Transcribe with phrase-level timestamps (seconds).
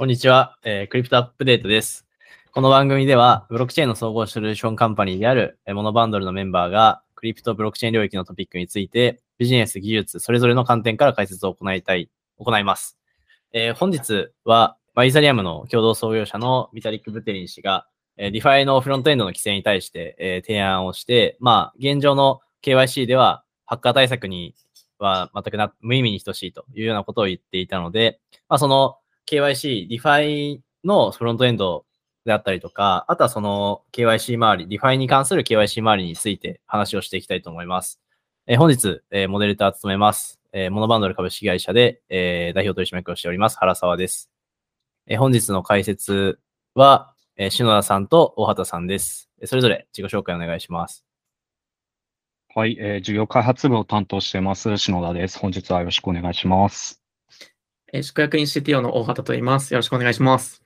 [0.00, 2.06] こんにちは、えークリプトアップデートです。
[2.52, 12.08] この番組では、ブロックチェーンの総合ソリューションカンパニーであるえーモノバンドルのメンバーが、クリプトブロックチェーン領域のトピックについて、ビジネス、技術、それぞれの観点から解説を行いたい、
[12.38, 12.96] 行います。
[13.52, 17.86] えー本日は、まあイーサリアムの共同創業者のビタリック・ブテリン氏が、
[18.16, 24.54] えー、 DeFi のフロントエンドの規制に対して、えー提案をして、まあ、現状の KYC では、ハッカー対策に
[24.98, 28.96] は全くな無意味に等しいというようなことを言っていたので、まあ、その
[29.30, 31.84] KYC、 DeFi のフロントエンド
[32.24, 38.00] であったりとか、あとはその KYC 周り、 DeFi に関する KYC 周りについて話をしていきたいと思います。
[38.48, 44.30] えー本日、えーモデレーターを務めます、えーモノバンドル株式会社で、えー代表取締役をしております、原沢です。
[45.06, 46.40] え本日の解説
[46.74, 49.30] は、え篠田さんと大畑さんです。
[49.44, 51.04] それぞれ自己紹介お願いします。
[52.54, 55.38] はい、えー事業開発部を担当してます、篠田です。
[55.38, 56.99] 本日はよろしくお願いします。
[57.92, 59.74] えー宿泊員 CTO の大畑と言います。
[59.74, 60.62] よろしくお願いします。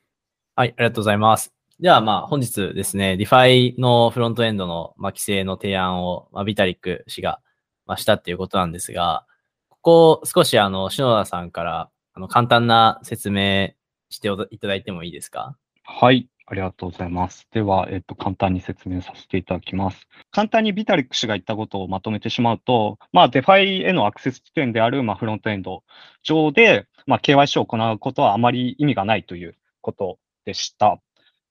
[0.56, 1.54] はい、ありがとうございます。
[1.80, 7.40] では、まあ、本日ですね、DeFi のフロントエンドの、まあ、規制の提案を、まあ、ビタリック氏が、
[7.86, 9.26] まあ、したっていうことなんですが、
[9.70, 9.78] こ
[10.20, 13.70] こ、少し、あの、篠田さんから、あの、簡単な説明
[14.10, 15.56] しておいただいてもいいですか？
[15.82, 17.46] はい、ありがとうございます。
[17.52, 20.06] では、えっと、簡単に説明させていただきます。
[20.30, 25.82] 簡単にビタリック氏が言ったことをまとめてしまうと、まあ、 DeFi へのアクセス地点である、まあ、フロントエンド
[26.22, 31.00] 上で、まあ、KYC を行うことはあまり意味がないということでした。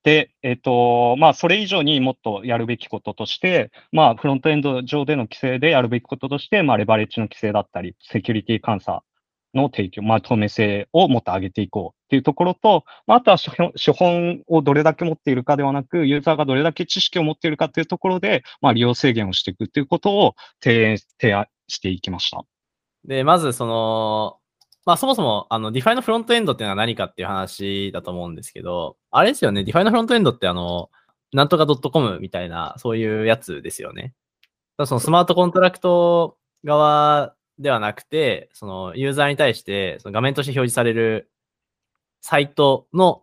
[0.03, 9.03] で、えっと、まあ、それ以上にもっとやるべきこととして、まあ、フロントエンド上での規制でやるべきこととして、まあ、レバレッジの規制だったり、セキュリティ監査
[9.53, 13.50] の提供、まあ、透明性をもっと上げていこうっていうところと、あ、とは資
[13.92, 22.45] 本をどれだけ持っているかではなく、ユーザーがどれだけ知識を持っているかっていうところで、まあ、利用制限をしていくっていうことを提案提案していきました。
[23.06, 24.38] で、まず、その、
[24.86, 30.91] まあ、そもそも、あの、DeFi のフロントエンドっていうのは何かっていう話だと思うんですけど、あれですよね、DeFi のフロントエンドって、あの、
[31.31, 34.13] なんとか .com みたいな、そういうやつですよね。
[34.85, 41.30] そのスマートコントラクト側ではなくて、そのユーザーに対してその画面として表示される
[42.23, 43.22] サイトの、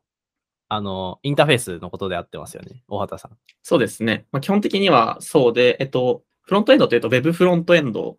[0.68, 2.84] あの、インターフェースのことであってますよね。
[2.86, 3.36] 大畑さん。
[3.62, 4.26] そうですね。
[4.30, 8.18] まあ、基本的にはそうで、えっと、フロントエンドというと Web フロントエンド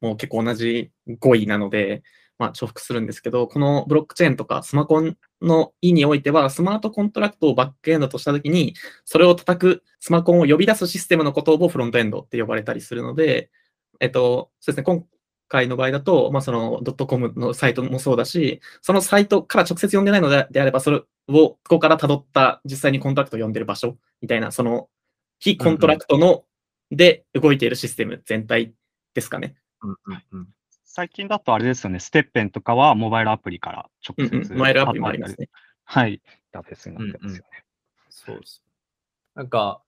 [0.00, 2.04] も結構同じ語彙なので、
[2.38, 8.74] まあ、重複するんですけど、このブロックチェーンとかスマコンの意においては、スマートコントラクトをバックエンドとしたときに、
[9.04, 13.50] それを叩くスマコンを呼び出すシステムのことをフロントエンドって呼ばれたりするので、
[13.98, 15.04] えっと、そうですね、
[15.50, 24.88] 今回の場合だと、まあ、そのドットコムのサイトもそうだし、そのサイトから直接呼んでないのでであれば、それをここから辿った実際にコントラクトを呼んでる場所みたいな、その
[25.40, 26.44] 非コントラクトの
[26.92, 28.72] で動いているシステム全体
[29.12, 29.56] ですかね。
[29.82, 30.48] うんうんうん。
[30.84, 35.48] 最近だとあれですよね、 STEPN とかはモバイルアプリから直接、うんうん、モバイルアプリもありますね。
[35.82, 36.20] はい、イン
[36.52, 37.64] ターフェースになってますよね。
[38.08, 38.62] そうです。
[39.34, 39.82] なんか、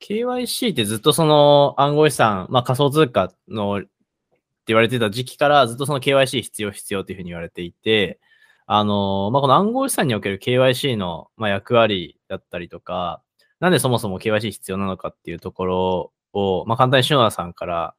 [0.00, 3.82] KYC ってずっとその暗号資産、まあ仮想通貨の
[4.68, 8.20] 言われてた時期からずっとその KYC 必要必要というふうに言われていて、
[8.66, 13.22] あの、まあこの暗号資産における KYC の、ま、役割だったりとか、
[13.60, 17.94] なんでそもそも KYC 必要なのかっていうところを、まあ簡単に篠田さんから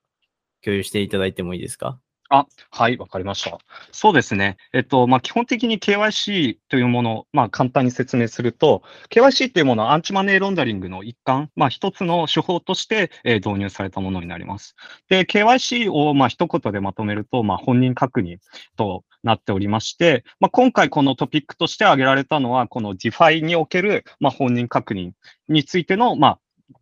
[0.64, 2.00] 共有していただいてもいいですか？
[2.32, 3.58] あ、はい、わかりました。
[3.92, 4.58] そうですね。
[4.72, 14.76] えっと、まあ、基本的に KYC というもの、まあ、簡単に説明すると、KYC というものはアンチマネーロンダリングの一環、まあ、一つの手法として、えー導入されたものになります。
[15.10, 18.38] で、KYC を、まあ、一言でまとめると、まあ、本人確認
[18.76, 25.14] となっておりまして、まあ、今回このトピックとして挙げられたのは、この DeFi における、まあ、本人確認
[25.48, 26.40] についての、まあ、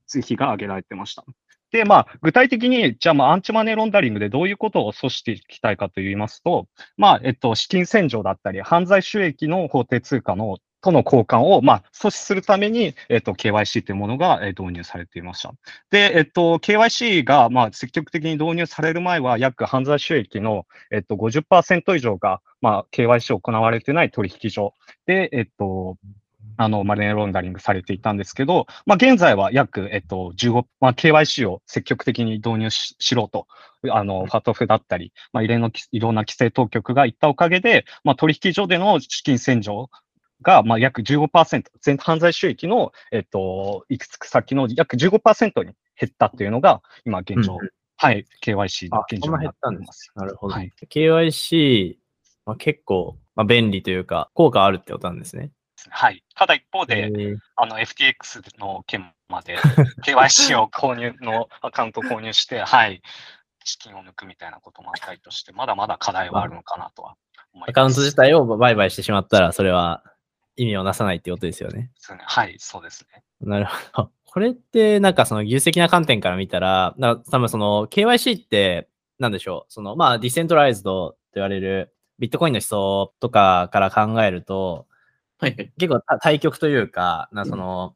[0.07, 1.24] 是非が挙げられてました。
[1.72, 15.53] で、まあ、具体的に、じゃあ、まあ、アンチマネーロンダリングでどういうことを阻止していきたいかと言いますと、まあ、えっと、資金洗浄だったり、犯罪収益の法定通貨のとの交換を、まあ、阻止するために、えっと、KYC というものが、え導入されていました。
[15.89, 24.74] で、えっと、KYC が、まあ、積極的に導入される前は、約犯罪収益の、えっと、50%以上が、まあ、KYC を行われてない取引所
[25.06, 25.97] で、えっと、
[26.57, 33.48] あの、マネーロンダリングされていたんですけど、まあ、現在は約、えっと、15、まあ、KYC を積極的に導入ししろと、
[33.89, 39.89] あの、ファトフだったり、まあ、いろんな、いろんな規制当局が言ったおかげで、まあ、取引所での資金洗浄
[40.42, 47.69] が、まあ、約15%、全犯罪収益の、えっと、いくつか先の約15%に減ったっていうのが、今現状、うん
[48.00, 50.12] はい、KYC の現状になったてっんますす。
[50.15, 50.54] なるほど。
[50.54, 51.95] はい KYC、
[52.45, 55.51] まあ、結構、まあ、便利というか、効果あるってことなんですね。
[55.89, 56.24] はい。
[56.36, 59.57] ただ一方で、えーあの、FTX の件まで
[60.06, 63.01] KYC を購入のアカウントを購入して、はい、
[63.63, 67.16] 資金を抜くみたいなこともあったりとして、まだまだ課題はあるのかなとは
[67.54, 67.69] 思います。
[67.69, 70.04] アカウント自体を売買してしまったら、それは
[70.56, 71.92] 意味をなさないっていうことですよね
[72.25, 73.24] はい、そうですね。
[73.42, 74.12] なるほど。
[74.25, 78.88] これって、なんかその技術的な観点から見たら、な多分その KYC って、
[79.19, 79.74] なんでしょう。
[79.74, 84.88] その、まあ、ディセントライズドと言われるビットコインの思想とかから考えると、
[85.39, 85.72] はいはい。
[85.78, 87.95] 結構た対極というか、なその、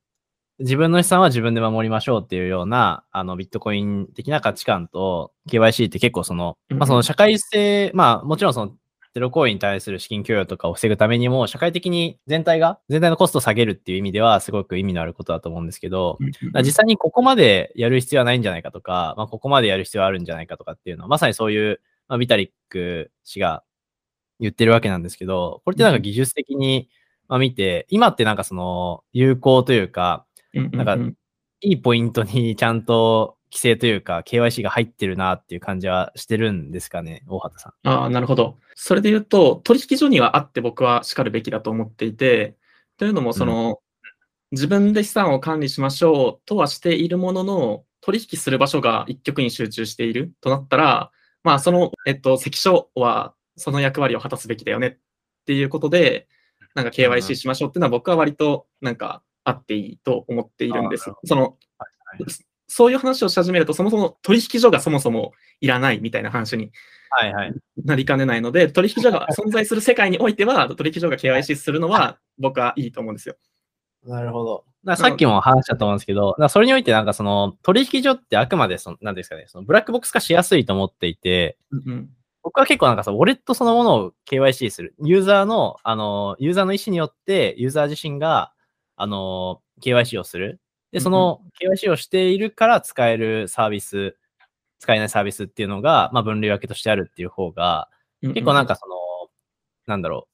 [0.60, 8.74] 自分の資産は自分で守りましょうっていうような、あの、ビットコイン的な価値観と、KYC って結構その、うんまあその社会性、まあもちろんその、
[9.14, 16.18] テロ行為に対する資金供与とかを防ぐためにも、社会的に全体が、全体のコストを下げるっていう意味では、すごく意味のあることだと思うんですけど、
[16.60, 23.64] 実際にここまでやる必要はないんじゃないかとか、まあ、ここまでやる必要はあるんじゃないかとかっていうのは、まさにそういう、まあ、ビタリック氏が
[24.40, 26.88] 言ってるわけなんですけど、これってなんか技術的に、
[27.31, 31.16] まあ、見て、今ってなんかその有効というか、うんうんうんなんか
[31.63, 37.88] いいポイントにちゃんと規制というか、KYC が入ってるなっていう感じはしてるんですかね、大畑さん。
[37.88, 38.57] ああ、なるほど。
[38.75, 42.57] それで言うと、取引所にはあって僕は叱るべきだと思っていて、
[42.98, 43.80] というのも、その、
[44.51, 51.12] 自分で資産を管理しましょうとはしているものの、取引する場所が一極に集中しているとなったら、
[51.44, 54.98] まあ、その、えっと、関所はその役割を果たすべきだよねっ
[55.45, 56.27] ていうことで、
[56.76, 61.28] なんかうん KYC しましょうっていうのは僕は割となんかあっていいと思っているんですあーなる。
[61.28, 61.58] その、
[62.68, 66.72] そういう話をし始めると、そもそも取引所がそもそもいらないみたいな話に
[67.12, 67.54] はいはい。
[67.84, 73.36] なりかねないので、取引所が存在する世界においては、取引所が KYC するのは僕はいいと思うんですよ。
[74.06, 74.64] なるほど。
[74.84, 82.10] ださっきも話したと思うんですけど、それにおいてなんかその取引所ってあくまでその、なんですかね、そのブラックボックス化しやすいと思っていて、うん
[82.44, 84.96] 僕は結構なんかそのウォレットそのものを KYC する。
[85.04, 88.52] ユーザーの、あの、ユーザーの意思によって、ユーザー自身が、
[88.96, 90.60] あの、KYC をする。
[90.92, 94.18] で、その KYC をしているから使えるサービス、
[94.80, 97.90] 使えないサービスっていうのが、まあ分類分けとしてあるっていう方が、
[98.22, 98.96] うん結構なんかその、
[99.88, 100.32] なんだろう、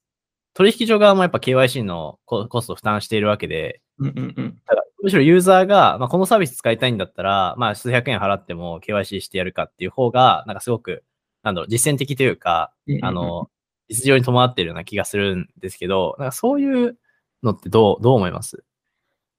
[0.54, 4.62] 取引所側もやっぱ KYC のココストを負担しているわけで、うんうんうん。
[4.66, 11.04] だからむしろユーザーが、まあ、このサービス使いたいんだったら、まあ、数百円払っても KYC してやるかっていう方が、なんかすごく、
[11.44, 13.50] なんだろう、実践的というか、あの、
[13.90, 16.98] 実情に伴っているような気がするんですけど、なんかそういう
[17.44, 18.64] のってどう、どう思います？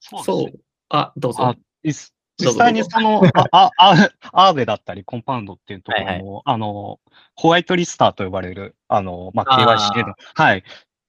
[0.00, 0.60] そうそう。
[0.88, 1.54] あ、どうぞ。
[1.82, 2.12] 実
[2.52, 7.00] 際にその、あ、あ、アーベだったり、コンパウンドっていうところも、はいあの、
[7.34, 10.62] ホワイトリスターと呼ばれる、あの、まあ、KYC の、はい、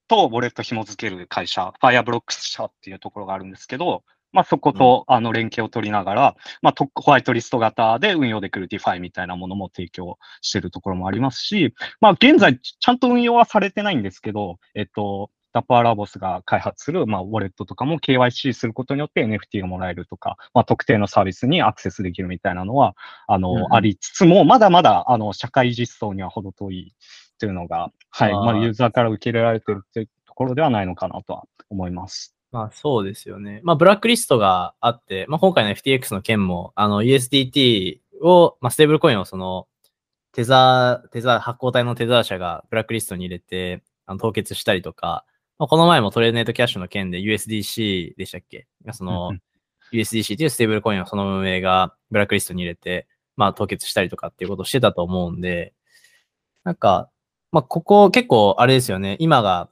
[0.08, 22.96] と、ウォレット紐付ける会社、ファイアブロックス社っていうところがあるんですけど、まあ、そこと、あの、連携を取りながら、まあ、とホワイトリスト型で運用できる DeFi みたいなものも提供してるところもありますし、まあ、現在、ちゃんと運用はされてないんですけど、えっと、ダッパーラボスが開発する、まあ、ウォレットとかも KYC することによって NFT がもらえるとか、まあ、特定のサービスにアクセスできるみたいなのは、
[23.28, 23.74] あの、うんうん。
[23.74, 26.96] ありつつも、まだまだ、あの、社会実装には程遠い
[27.40, 32.39] というのが、はい、まあ、ユーザーから受け入れられてるっていうところではないのかなとは思います。
[32.52, 33.62] まあそうですよね。
[33.64, 39.68] まあブラックリストがあって、まあ今回の FTX の件も、あの USDT を、まあステーブルコインをその、
[40.32, 45.26] テザー、テザー、発行体のテザー社がブラックリストに入れて、あの凍結したりとか、
[45.60, 48.68] まあ、この前もトレードネットキャッシュの件で USDC でしたっけ？
[48.86, 49.34] がその、
[49.92, 55.74] USDC というステーブルコインをその運営がブラックリストに入れて、まあ凍結したりとかっていうことをしてたと思うんで、
[56.64, 57.10] なんか、
[57.52, 59.70] まあここ結構あれですよね、今が、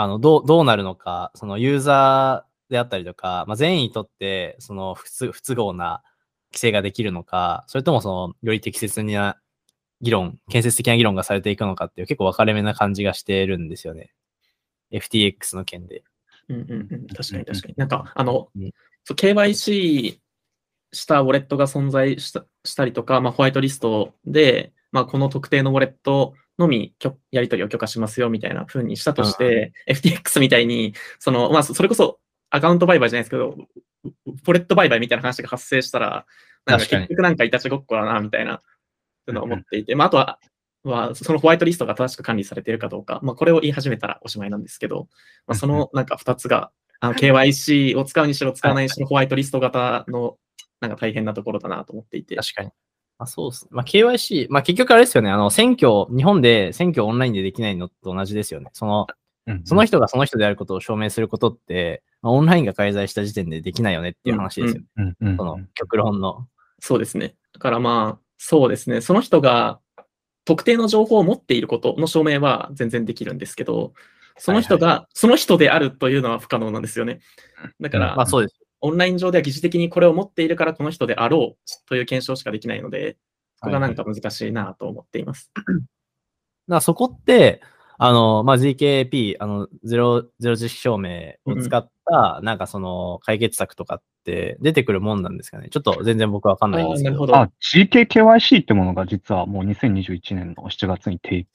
[0.00, 6.04] あの、どう、どうなるのか、そのユーザーであったりとか、まあ善意にとって、その不都不都合な
[6.52, 9.40] 規制ができるのか、それともその、より適切な
[10.00, 14.12] 議論、建設的な議論がされていくのかっていう結構分かれ目な感じがしてるんですよね。
[14.92, 16.04] FTX の件で。
[16.48, 17.74] うんうんうん、確かに確かに。
[17.76, 18.70] なんか、あのうん、
[19.02, 20.20] そう KYC
[20.92, 26.94] したウォレットが存在したしたりとか、まあ、ホワイトリストで、まあ、この特定のウォレットのみ
[27.30, 32.18] やり取りを許可しますよみたいな風にしたとして、FTX みたいに、その、まあ、そそれこそ
[32.50, 33.56] アカウント売買じゃないですけど、
[34.04, 36.26] ウウォレット売買みたいな話が発生したら、
[36.66, 38.62] なんか結局なんかいたちごっこだな、みたいな、
[39.28, 40.38] いうのを思っていて、まあ、あとは、
[40.84, 45.08] は、そのホワイトリストが正しく管理されているかどうか、まあ、これを言い始めたらおしまいなんですけど、
[45.46, 50.36] まあ、そのなんか2つが、KYC を使うにしろ使わないにしろホワイトリスト型の
[50.80, 52.34] なんか大変なところだなと思っていて。
[52.34, 52.70] 確かに。
[53.18, 53.68] まあ、そうですね。
[53.72, 55.30] まあ、KYC、まあ、結局あれですよね。
[55.30, 58.70] あの、選挙、日本で選挙オンラインでできないのと同じですよね。
[58.72, 59.06] その、
[59.64, 65.14] その人がその人であることを証明することって、まあ、オンラインが介在した時点でできないよねっていう話ですよね。
[65.36, 66.46] その、極論の。
[66.80, 67.34] そうですね。
[67.52, 69.00] だからまあ、そうですね。
[69.00, 69.80] その人が
[70.44, 73.94] 特定の情報を持っていることの証明は全然できるんですけど、
[74.36, 77.20] その人が、その人であるというのは不可能なんですよね。
[77.80, 78.60] だから、まあ、そうです。
[78.80, 83.16] オンライン上では疑似的にこれを持っているからこの人であろうという検証しかできないので、
[83.56, 85.50] そこがなんか難しいなと思っています。
[85.54, 85.72] だか
[86.68, 87.60] らそこって、
[88.00, 95.68] あの、まあ、ZKP、あの、ゼロ、ゼロ知識証明を使った、なんかその、解決策とかって出てくるもんなんですかね？
[95.68, 97.36] ちょっと全然僕わかんないんですけど。
[97.36, 101.48] あ GKKYC ってものが実はもう2021年の7月に提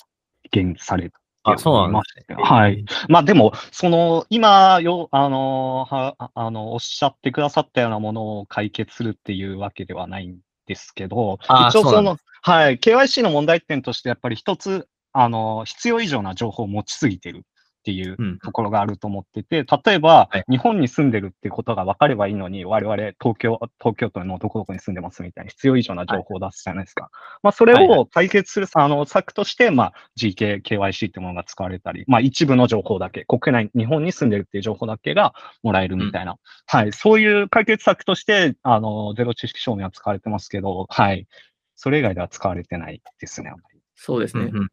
[0.51, 2.35] 言されてあ、そうなんですね。
[2.41, 2.85] はい。
[3.09, 17.45] まあでも、その、今よ、あの、は、ああの、おっしゃってくださったようなものを解決するっていうわけではないんですけど、一応その、はい、KYC の問題点としてやっぱり一つ、あの、必要以上な情報を持ちすぎてる
[17.83, 18.39] っていううん。
[18.39, 27.09] ところがあると思ってて、例えばはい、日本に住んでるってことが分かればいいのに、我々東京、東京都のどこどこに住んでますみたいな必要以上な情報を出すじゃないですか。
[27.41, 36.37] まあ、それを解決するあの策として、まあ、GK、KYC ってものが使われたり、まあ、一部の情報だけ、国内、日本に住んでるっていう情報だけがもらえるみたいな、
[36.67, 41.27] はい、そういう解決策として、あの、ゼロ知識証明は使われてますけど、はい、
[41.75, 43.79] それ以外では使われてないですね、あんまり。
[43.95, 44.45] そうですね。
[44.45, 44.69] うんうん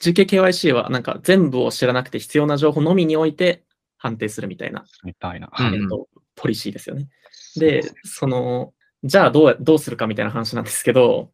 [0.00, 3.64] GKKYC はなんか全部を知らなくて必要な情報のみにおいて
[3.98, 5.50] 判定するみたいな、みたいな。
[5.72, 7.08] えっと、ポリシーですよね。
[7.56, 8.72] でそ、の、
[9.02, 11.30] じゃあどうどうするかみたいな話なんですけど、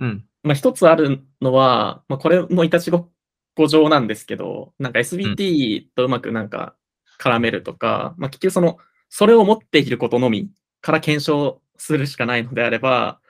[0.00, 0.24] うん。
[0.42, 3.08] まあ、一つあるのは、まあ、これもいたちごっ
[3.54, 6.76] こ上なんですけど、なんか SBT とうまくなんか
[7.20, 10.50] 絡めるとか、まあ、結局その、それを持っていることのみ
[10.80, 13.20] から検証するしかないのであれば、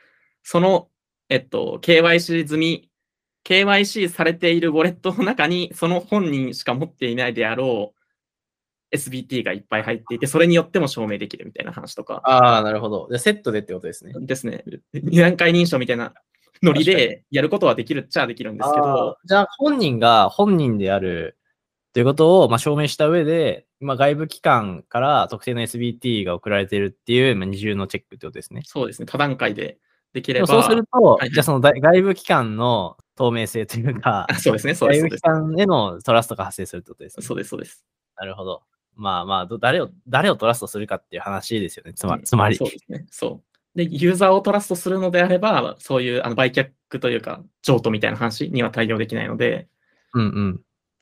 [0.43, 0.89] その、
[1.29, 2.88] えっと、KYC 済み、
[3.49, 7.95] KYC されているウォレットの中に、その本人しか持っていないであろ
[8.93, 13.09] う SBT がいっぱい入っていて、それによっても証明できるみたいな話とかああ、なるほど。
[13.09, 14.13] で、セットでってことですね。
[14.21, 14.65] ですね。
[14.93, 16.13] 二段階認証みたいな
[16.63, 21.39] ノリでやることはできるっちゃできるんですけあどー、じゃあ、本人が本人である
[21.95, 28.61] ということを、まあ、証明した上で、まあ、外部機関から特定の SBT が送られているっていう、まあ、二重のチェックってことですね。
[28.65, 29.79] そうですね、多段階で
[30.13, 35.03] できでれば、もそうすると、はいじゃあその大外部機関の透明性というか あ、そうですね、そうです。
[35.03, 37.27] 外部機関へのトラストが発生するってことですね。
[37.27, 37.85] そうです、そうです。
[38.17, 38.63] なるほど。
[38.95, 41.95] まあまあ、ど誰を、誰をトラストするかっていう話ですよね。
[41.95, 42.57] つまうんつまり。
[42.57, 43.43] そうですね、そ
[43.75, 43.79] う。
[43.79, 49.69] で、ユーザーをトラストするのであれば、そういうあの売却というか、譲渡みたいな話には対応できないので、
[50.15, 50.61] うんうん。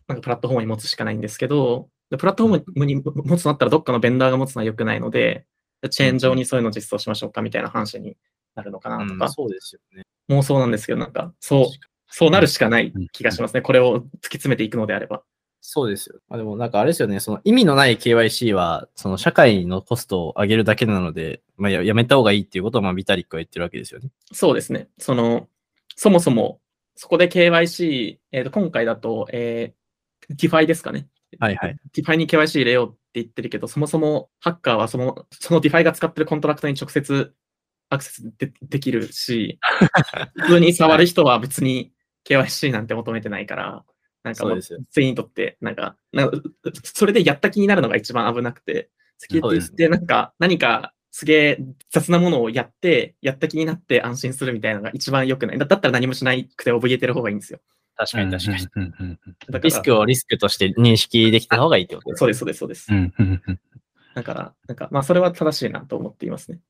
[0.08, 5.46] なんかプラットフォームに持つしかないんですけど、でプラットフォームに持つとなったらどっかのベンダーが持つのは良くないので、
[5.90, 8.16] チェーン上にそういうのを実装しましょうかみたいな話に
[8.56, 10.04] なるのかなとか、うんそうですよね。
[10.28, 11.66] 妄想なんですけど、なんか、そう、
[12.08, 13.60] そうなるしかない気がしますね。
[13.60, 14.06] これを突き
[14.38, 15.22] 詰めていくのであれば。
[15.60, 16.20] そうですよ。
[16.28, 24.10] まあ、でもなんかあれですよね、その意味のない KYC は、その社会のコストを上げるだけなので、まあ、ややめた方がいいっていうことを、まあ、ビタリックは言ってるわけですよね。
[24.32, 24.88] そうですね。
[24.98, 25.48] その、
[25.96, 26.60] そもそも、
[26.94, 31.08] そこで KYC、えーと今回だと、えー、DeFi ですかね。
[31.38, 31.76] はいはい。
[31.94, 37.34] DeFi に KYC 入れようって言ってるけど、そもそもハッカーはそのその DeFi が使ってるコントラクトに直接
[37.88, 39.58] アクセスでできるし、
[40.34, 41.92] 普通に触る人は別に
[42.28, 43.84] KYC なんて求めてないから、
[44.22, 44.44] なんか
[44.90, 46.38] 全員にとって、なんか、なんか
[46.82, 51.58] それでやった気になるのが一番危なくて、セキュリティってなんか何かすげえ
[51.90, 55.58] 雑なものをやって、やった気になって安心するみたいなのが一番良くない。
[55.58, 57.60] だだったら何もしなくて怯えてる方がいいんですよ。
[57.96, 58.68] 確かに確かに。
[58.74, 63.56] うんうんうんだからリスクをリスクとして認識できた方がいいってことですそうです、そうです、そうです。
[64.14, 66.60] だから、なんか、まあ、それは正しいなと思っていますね。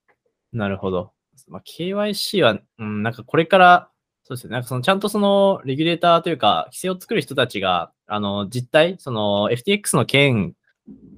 [0.52, 1.12] なるほど。
[1.48, 3.90] まあ、KYC は、うん、なんかこれから、
[4.24, 4.52] そうですね。
[4.52, 10.54] なんかそのちゃんとそのレギュレーターというか、規制を作る人たちが、あの、実態、その FTX の件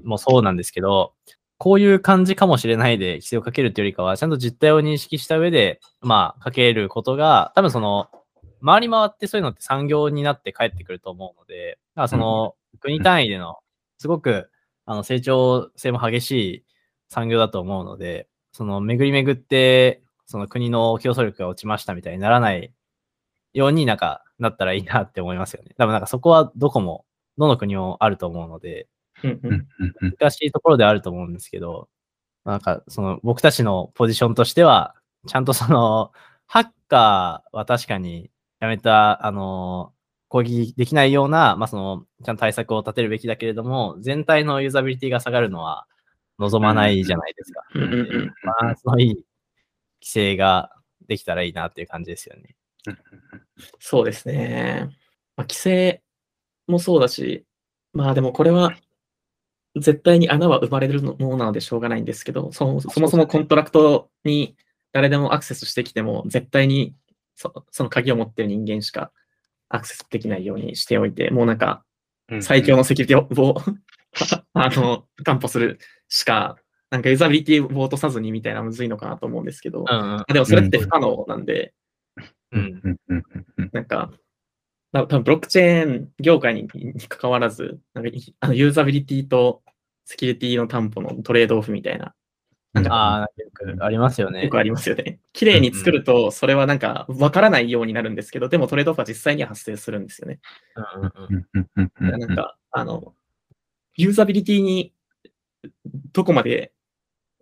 [0.04, 1.14] もそうなんですけど、
[1.56, 8.08] こういう感じかもしれないで規制をかけるというよりかは、ちゃんと実態を認識した上で、まあ、かけることが、多分その、
[8.64, 13.56] 回り回ってそういうのって産業になって帰ってくると思うので、だからその、国単位での、
[13.98, 14.50] すごく、
[14.84, 16.64] あの、成長性も激しい
[17.08, 18.28] 産業だと思うので、
[18.58, 22.72] その巡り巡って、その国の競争力が落ちましたみたいにならない
[23.52, 25.76] ようになんかなったらいいなって思いますよね。
[25.78, 27.04] 多分なんかそこはどこも、
[27.36, 28.88] どの国もあると思うので、
[30.18, 31.88] 難しいところではあると思うんですけど、
[32.44, 34.96] なんかその僕たちのポジションとしては、
[35.28, 36.10] ちゃんとその、
[36.48, 39.92] ハッカーは確かにやめた、あの、
[40.26, 45.86] 攻撃できないような、まあその、ちゃんと対策を立てるべきだけれども、全体のユーザビリティが下がるのは
[46.38, 47.62] 望まないじゃないですか。
[47.74, 49.24] うんうんうんバランスのいい規
[50.02, 50.70] 制が
[51.06, 52.56] できたらいいなっていう感じですよね。
[53.80, 54.88] そうですね。
[55.36, 56.02] まあ、規制
[56.66, 57.44] もそうだし、
[57.92, 58.72] まあでもこれは
[59.76, 64.56] 絶対に穴は生まれるものなのでしょうがないんですけど、そもそもそもコントラクトに
[64.92, 66.94] 誰でもアクセスしてきても、絶対に
[67.34, 69.12] そその鍵を持ってる人間しか
[69.68, 71.84] アクセスできないようにしておいて、もうなんか
[72.30, 73.62] うん最強のセキュリティを
[74.54, 76.56] あの担保するしか、
[76.90, 80.24] なんかユーザビリティを落とさずにみたいなむずいのかなと思うんですけど、うんうん。
[80.32, 81.74] でもそれって不可能なんで、
[82.52, 82.80] うん。
[82.82, 84.10] うんうんうんうんなんか、
[84.92, 89.62] 多分ブロックチェーン業界にに関わらず、なんかいあのユーザビリティと
[90.06, 92.14] セキュリティの担保のトレードオフみたいな、
[92.72, 94.44] なんかああ、よくありますよね。
[94.44, 95.20] よくありますよね。
[95.34, 100.40] 綺麗に作ると、それはなんか分からないようになるんですけど、でもトレードオフは実際には発生するんですよね。
[100.74, 103.14] うんうんうんうんうんうんうんなんか、あの、
[103.98, 104.94] ユーザビリティに
[106.12, 106.72] どこまで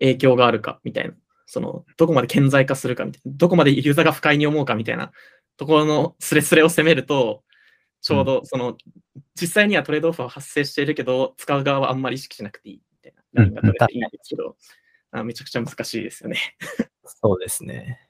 [0.00, 5.12] 影響があるかみたいな、その、どこまで顕在化するかみたいな、どこまでユーザーが不快に思うかみたいな
[5.58, 7.44] ところのスレスレを攻めると、
[8.00, 8.76] ちょうどその、
[9.38, 14.56] 実際にはトレードオフは発生しているけど、使う側はあんまり意識しなくていいみたいなラインが取れていいんですけど、
[15.12, 16.38] あめちゃくちゃ難しいですよね。
[17.04, 18.00] そうですね。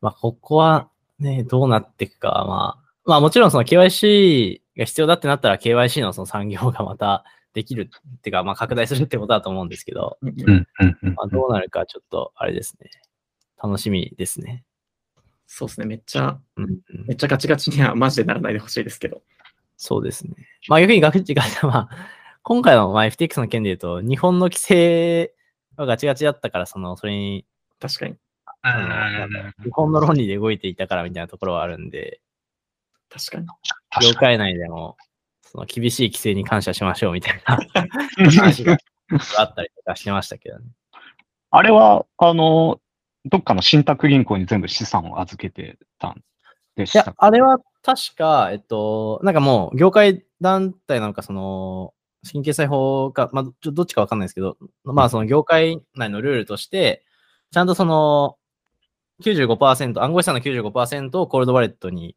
[0.00, 7.24] まあ、ここはね、どうなっていくか、まあ、まあもちろんその KYC が必要だってなったら KYC のその産業がまた
[7.56, 10.66] できるっていうか、まあ拡大するってことだと思うんですけど、うんうん
[11.02, 12.90] うんまあ、どうなるかちょっとあれですね。
[13.60, 14.62] 楽しみですね。
[15.46, 19.22] そうですね、めっちゃ、うんうんめっちゃガチガチにはマジでならないでほしいですけど。
[19.78, 20.34] そうですね。
[20.68, 21.88] まあ逆にガチガチ、まあ、
[22.42, 25.34] 今回のまあ FTX の件で言うと、日本の規制
[25.78, 27.46] がガチガチだったから、その、それに、
[27.80, 28.16] 確かに、
[29.64, 32.20] 日本の論理で動いていたからみたいなところはあるんで、
[33.08, 33.46] 確かに。
[34.02, 34.96] 業界内でも、
[35.50, 37.58] その厳しい規制に感謝しましょうみたいな
[38.18, 38.76] 話が
[39.38, 40.64] あったりとかしてましたけどね。
[41.50, 42.80] あれは、あの、
[43.24, 46.20] どっかの信託銀行に全部資産を預けてたんで
[46.78, 57.04] いやした、あれは確か、えっと、なんかもう、業界団体なのか、その、資金決済法か、まあ、ちょどっちかわかんないですけど、まあ、その業界内のルールとして、
[57.52, 58.36] ちゃんとその、
[59.22, 62.16] 95%、暗号資産の95%をコールドワレットに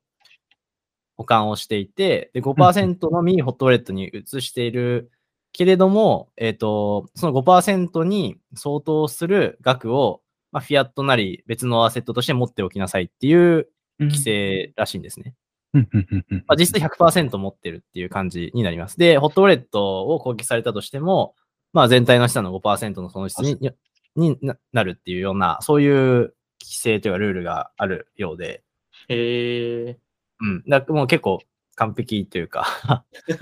[1.20, 5.12] 保管をしていて、で、5%のみホットウォレットに移している
[5.52, 10.22] けれども、えっ、と、その5%に相当する額を、
[10.54, 13.68] まあ、フィアットなり別のアセットとして持っておきなさいっていう
[14.00, 15.36] 規制らしいんですね。
[15.74, 18.98] まあ、実質100%持ってるっていう感じになります。
[18.98, 21.36] で、ホットウォレットを攻撃されたとしても、
[21.74, 23.72] まあ全体の資産の5%の損失に
[24.16, 28.64] にななるっていうような、そういう規制というかルールがあるようで、
[29.10, 30.00] へえ
[30.42, 30.64] うん。
[30.68, 31.40] だもう結構
[31.76, 33.38] 完璧というかっ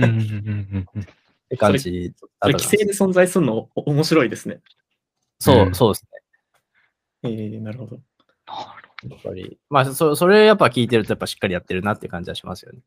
[1.50, 4.60] て感じだ規制で存在するの面白いですね。
[5.40, 6.06] そう、そうです
[7.24, 7.30] ね。
[7.30, 8.00] ええー、なるほど。
[9.04, 12.80] やっぱり、まあ、そそれやっぱ聞いてると、やっぱしっかりやってるなって感じはしますよね。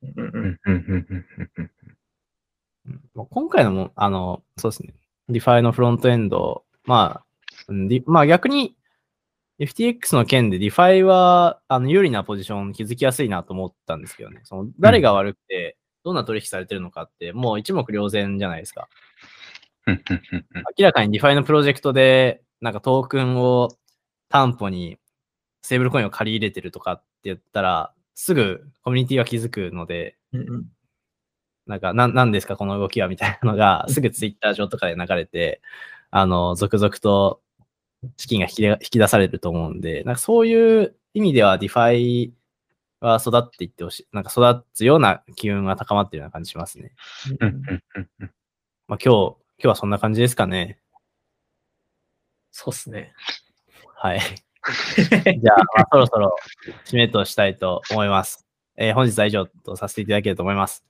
[3.15, 4.95] 今回のも、あの、そうですね、
[5.29, 7.23] DeFi のフロントエンド、ま
[7.69, 7.73] あ、
[8.07, 8.77] まあ逆に
[9.61, 14.41] FTX の件で DeFi はあの有利なポジション築きやすいなと思ったんですけどね。
[14.45, 18.89] その誰が悪くて、どんな取引されてるのかって、もう一目瞭然じゃないですか。
[19.87, 23.69] うんうんうんうん明らかに DeFi のプロジェクトで、なんかトークンを
[24.31, 24.99] 担保に
[25.63, 30.65] ステーブルコインを借り入れてるとかって言ったら、すぐコミュニティは気づくので、うんうん
[31.67, 35.61] なんか、なん、なんですかこの動きはみたいなのが、すぐツイッター上とかで流れて、
[36.11, 37.43] あの、続々と
[38.17, 42.35] 資金が引き出引き出されると思うんで、なんかそういう意味では DeFi
[43.01, 44.09] は育っていってほしい。
[44.13, 46.93] なんか育つような機運が高まってるような感じしますね。
[47.41, 48.31] うんうんうんうん
[48.89, 50.81] まあ今日、今日はそんな感じですかね。
[52.51, 53.13] そうっすね。
[53.95, 54.21] はい。
[55.41, 56.37] じゃあ、まあ、そろそろ
[56.85, 58.47] 締めとしたいと思います。
[58.77, 60.85] えー本日は以上とさせていただけると思います。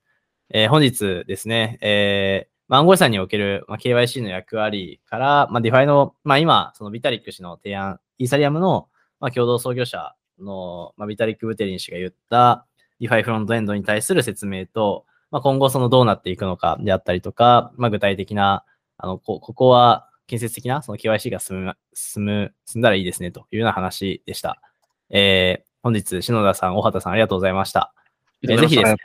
[0.49, 8.87] えー本日ですね、えーまあ、暗号資産における、まあ、KYC の役割から、まあ、 DeFi の、まあ、今、そのビタリック氏の提案、イーサリアムの、
[9.19, 12.65] まあ、共同創業者の、まあ、ビタリック・ブテリン氏が言った、
[13.01, 18.65] DeFi フロントエンドに対する説明と、まあ、今後そのどうなっていくのかであったりとか、まあ、具体的な、
[18.99, 24.63] あの、こここは建設的なその KYC が進む、進む、進んだらいいですねというような話でした。
[25.09, 27.93] えー、本日、篠田さん、大畑さん、ありがとうございました。
[28.43, 28.97] えーぜひですね。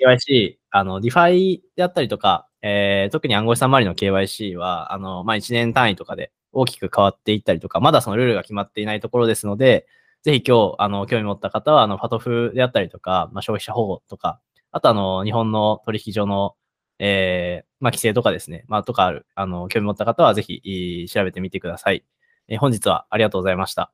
[0.00, 9.86] KYC、あの、 DeFi であったりとか、えー、特に暗号資産周りの KYC は、あの、まあ、1年単位とかで大きく変わっていったりとか、まだそのルールが決まっていないところですので、
[10.22, 14.40] ぜひ今日、あの、興味持った方は、あの、ファトフであったりとか、まあ、消費者保護とか、
[14.72, 16.56] あとあの、日本の取引所の、
[16.98, 22.04] えー、まあ、規制とかですね、まあ、とかある、あの、興味持った方は、ぜひ、調べてみてください。
[22.48, 23.92] えー本日はありがとうございました。